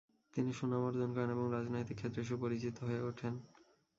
তিনি 0.33 0.51
সুনাম 0.53 0.81
অর্জন 0.83 1.09
করেন 1.15 1.29
এবং 1.29 1.45
রাজনৈতিক 1.47 1.97
ক্ষেত্রে 1.97 2.21
সুপরিচিত 2.23 2.75
হয়ে 2.83 3.01
ওঠেন। 3.01 3.33